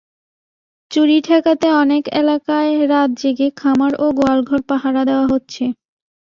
চুরি 0.91 1.17
ঠেকাতে 1.23 1.67
অনেক 1.81 2.03
এলাকায় 2.21 2.71
রাত 2.91 3.09
জেগে 3.17 3.47
খামার 3.59 3.93
ও 3.95 4.05
গোয়ালঘর 4.17 4.61
পাহারা 4.69 5.01
দেওয়া 5.09 5.25
হচ্ছে। 5.27 5.63